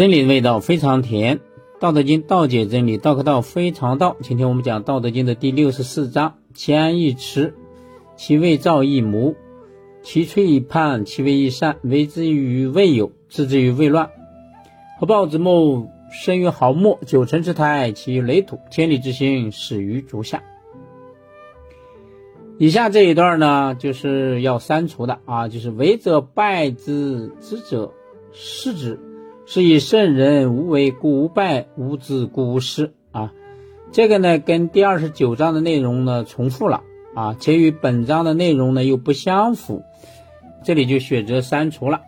[0.00, 1.36] 真理的味道非常甜，
[1.78, 4.16] 《道德经》道解真理，道可道非常道。
[4.22, 7.54] 今天我们讲《道德经》的第六十四章：其安易持，
[8.16, 9.34] 其未兆易谋，
[10.02, 11.76] 其脆易泮，其为易善。
[11.82, 14.08] 为之于未有，治之于未乱。
[14.98, 20.42] 合抱之木，生于毫末；九成之胎，起于垒土；千里之行，始于足下。
[22.56, 27.92] 以下这一段呢，就是要删除的啊，就是为者败之，知者
[28.32, 28.98] 失之。
[29.52, 32.92] 是以圣人无为，故无败；无知，故无失。
[33.10, 33.32] 啊，
[33.90, 36.84] 这个呢，跟第二十九章的内容呢重复了
[37.16, 39.82] 啊，且与本章的内容呢又不相符，
[40.62, 42.02] 这里就选择删除了。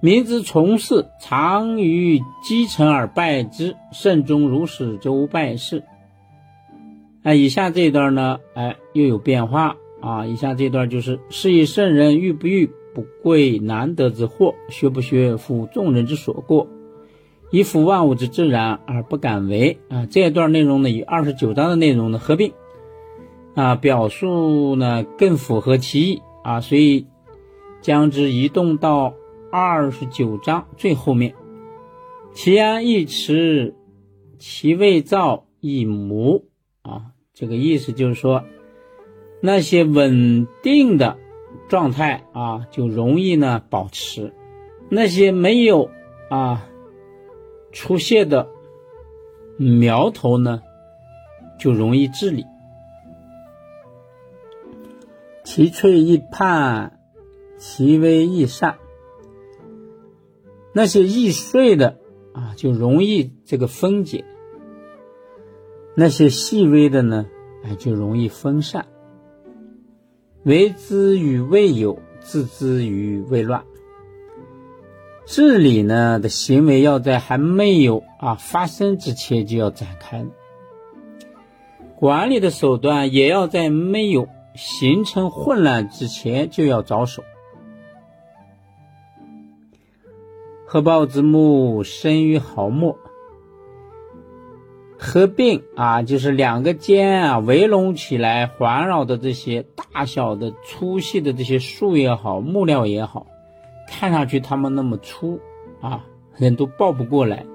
[0.00, 3.76] 民之从事，常于积成而败之。
[3.92, 5.84] 慎终如始，则无败事。
[7.22, 10.26] 那，以下这一段呢，哎，又有变化啊。
[10.26, 12.68] 以下这段就是：是以圣人欲不欲？
[12.96, 16.66] 不贵难得之货，学不学，夫众人之所过，
[17.50, 20.06] 以辅万物之自然而不敢为啊！
[20.06, 22.54] 这一段内容呢，与二十九章的内容呢合并
[23.54, 27.06] 啊，表述呢更符合其意啊，所以
[27.82, 29.12] 将之移动到
[29.52, 31.34] 二十九章最后面。
[32.32, 33.74] 其安易持，
[34.38, 36.44] 其未兆易谋
[36.80, 37.12] 啊！
[37.34, 38.42] 这个意思就是说，
[39.42, 41.18] 那些稳定的。
[41.68, 44.32] 状态啊，就容易呢保持；
[44.88, 45.90] 那些没有
[46.28, 46.68] 啊
[47.72, 48.48] 出现的
[49.56, 50.62] 苗头呢，
[51.58, 52.46] 就容易治理。
[55.44, 56.90] 其脆易泮，
[57.56, 58.78] 其微易散。
[60.72, 61.98] 那些易碎的
[62.32, 64.24] 啊，就容易这个分解；
[65.94, 67.26] 那些细微的呢，
[67.64, 68.86] 哎，就容易分散。
[70.46, 73.64] 为之于未有，治之于未乱。
[75.24, 80.24] 治理呢的行为要在还没有啊发生之前就要展开，
[81.96, 87.24] 管理的手段也要在没有形成混乱之前就要着手。
[90.64, 92.96] 合抱之木，生于毫末。
[95.06, 103.28] 合并啊，就是两个尖啊围拢起来环绕的这些大小的粗细的这些树也好，木料也好，
[103.88, 105.38] 看上去它们那么粗
[105.80, 106.04] 啊，
[106.36, 107.46] 人都抱不过来。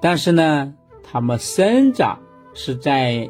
[0.00, 2.20] 但是呢，它们生长
[2.54, 3.28] 是在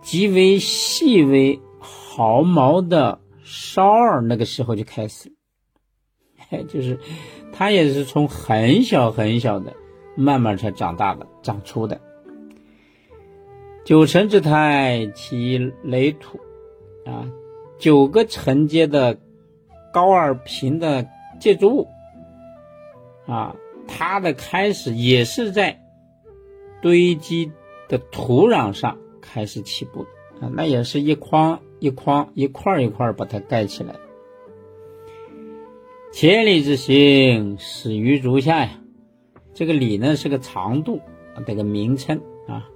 [0.00, 5.34] 极为细微毫毛的梢儿那个时候就开始，
[6.68, 6.98] 就是
[7.52, 9.74] 它也是从很小很小的。
[10.18, 12.00] 慢慢才长大的，长出的。
[13.84, 16.40] 九层之胎，其垒土，
[17.06, 17.30] 啊，
[17.78, 19.16] 九个层阶的
[19.92, 21.06] 高而平的
[21.38, 21.88] 建筑物，
[23.26, 23.54] 啊，
[23.86, 25.80] 它的开始也是在
[26.82, 27.52] 堆积
[27.88, 33.94] 的土壤上开始起步的，啊，那也是一筐一筐一块一块把它盖起来。
[36.10, 38.80] 千里之行，始于足下呀。
[39.58, 41.00] 这个里呢是个长度
[41.44, 42.68] 这个名称啊，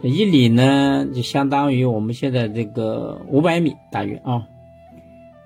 [0.00, 4.46] 这一里呢就相当于我们现在这个五百米大约啊，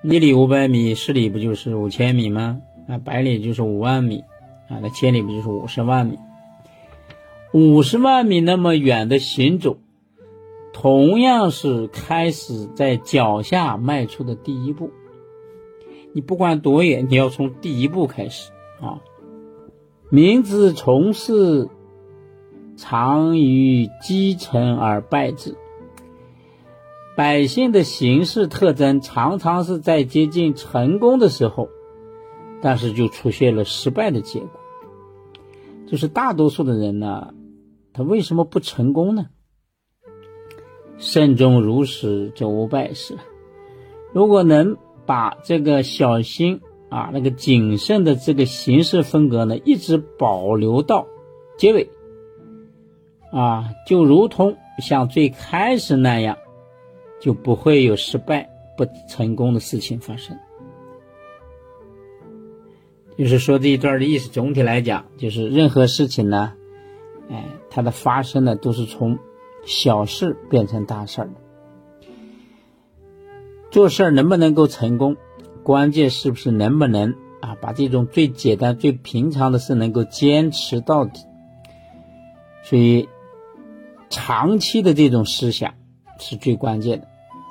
[0.05, 2.61] 一里五百米，十里不就是五千米吗？
[2.87, 4.21] 啊，百里就是五万米
[4.69, 6.17] 啊，那千里不就是五十万米？
[7.53, 9.79] 五十万米那么远的行走，
[10.73, 14.93] 同样是开始在脚下迈出的第一步。
[16.13, 19.01] 你不管多远，你要从第一步开始啊。
[20.15, 21.71] 民之从事，
[22.77, 25.57] 常于积成而败之。
[27.17, 31.71] 百姓的行事特征常常是在接近成功的时候，
[32.61, 34.51] 但是就出现了失败的结果。
[35.87, 37.33] 就是大多数的人呢，
[37.95, 39.29] 他为什么不成功呢？
[40.99, 43.17] 慎终如始，则无败事。
[44.13, 46.61] 如果能把这个小心。
[46.93, 51.07] 啊，那个谨慎的这个行事风格呢，一直保留到
[51.57, 51.89] 结尾，
[53.33, 56.37] 啊，就如同像最开始那样，
[57.19, 60.39] 就不会有失败不成功的事情发生。
[63.17, 66.53] 就是说这一段的意思，总体来讲，就是任何事情呢，
[67.31, 69.19] 哎，它的发生呢，都是从
[69.65, 71.31] 小事变成大事的。
[73.71, 75.17] 做事能不能够成功？
[75.63, 81.21] 关键是不是能不能啊把这种最简单、最平常的事能够坚持到底？
[82.65, 83.09] 所以
[84.11, 85.75] 长期的这种思想
[86.19, 87.07] 是最关键的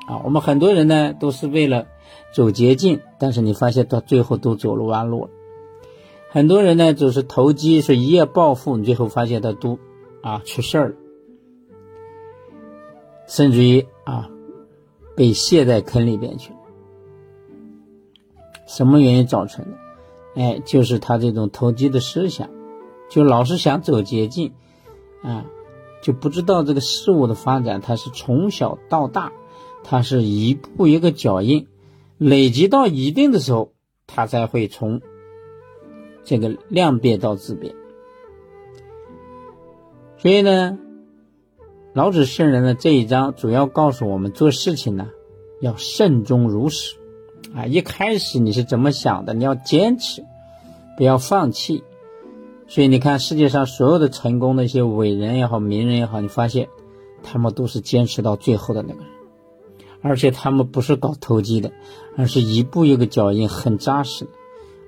[0.07, 0.21] 啊！
[0.23, 1.87] 我们很多人呢都是为了
[2.33, 5.29] 走捷径，但是你发现到最后都走了弯路了。
[6.29, 9.79] 很多人呢，就是投机，是一夜暴富，你最后发现他都
[10.21, 10.95] 啊出事儿了，
[13.27, 14.29] 甚至于啊
[15.15, 16.60] 被陷在坑里边去了。
[18.71, 19.71] 什么原因造成的？
[20.33, 22.49] 哎，就是他这种投机的思想，
[23.09, 24.53] 就老是想走捷径，
[25.21, 25.45] 啊，
[26.01, 29.33] 就不知道这个事物的发展，它是从小到大，
[29.83, 31.67] 它是一步一个脚印，
[32.17, 33.73] 累积到一定的时候，
[34.07, 35.01] 它才会从
[36.23, 37.75] 这个量变到质变。
[40.17, 40.79] 所以呢，
[41.93, 45.09] 老子圣人的这一章主要告诉我们，做事情呢
[45.59, 47.00] 要慎终如始。
[47.55, 49.33] 啊，一开始你是怎么想的？
[49.33, 50.23] 你要坚持，
[50.97, 51.83] 不要放弃。
[52.67, 56.69] 所以你看，世界上所有的成功的一些伟人也好，名人也好，你发现
[57.21, 59.09] 他们都是坚持到最后的那个人，
[60.01, 61.73] 而且他们不是搞投机的，
[62.15, 64.31] 而是一步一个脚印，很扎实的。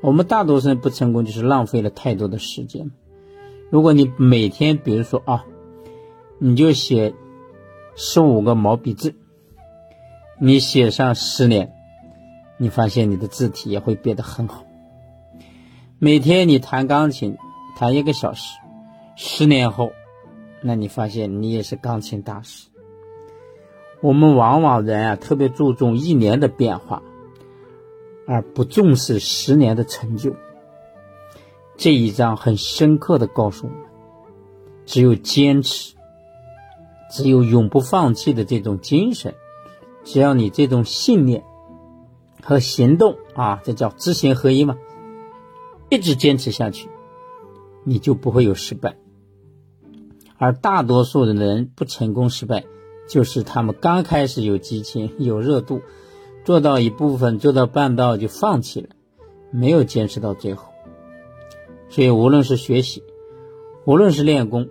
[0.01, 2.91] 我们大多数人不成功，就是浪费了太多的时间。
[3.69, 5.43] 如果你每天，比如说啊，
[6.39, 7.13] 你就写
[7.95, 9.15] 十五个毛笔字，
[10.39, 11.73] 你写上十年。
[12.57, 14.63] 你发现你的字体也会变得很好。
[15.99, 17.37] 每天你弹钢琴，
[17.77, 18.57] 弹一个小时，
[19.15, 19.91] 十年后，
[20.61, 22.67] 那你发现你也是钢琴大师。
[24.01, 27.01] 我们往往人啊特别注重一年的变化，
[28.27, 30.35] 而不重视十年的成就。
[31.77, 33.79] 这一章很深刻的告诉我们：
[34.85, 35.95] 只有坚持，
[37.09, 39.33] 只有永不放弃的这种精神，
[40.03, 41.43] 只要你这种信念。
[42.43, 44.77] 和行动啊，这叫知行合一嘛，
[45.89, 46.89] 一直坚持下去，
[47.83, 48.97] 你就不会有失败。
[50.37, 52.65] 而大多数的人不成功失败，
[53.07, 55.81] 就是他们刚开始有激情、有热度，
[56.43, 58.89] 做到一部分、做到半道就放弃了，
[59.51, 60.73] 没有坚持到最后。
[61.89, 63.03] 所以，无论是学习，
[63.85, 64.67] 无论是练功，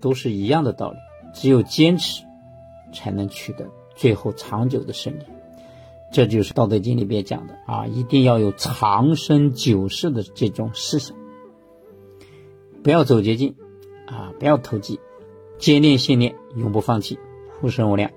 [0.00, 0.96] 都是一样的道理。
[1.34, 2.24] 只有坚持，
[2.94, 5.22] 才能取得最后长久的胜利。
[6.16, 11.14] 这就是《道德经》里边讲的啊，一定要有长生久世的这种思想，
[12.82, 13.54] 不要走捷径，
[14.06, 14.98] 啊，不要投机，
[15.58, 17.18] 坚定信念，永不放弃，
[17.60, 18.10] 福生无量。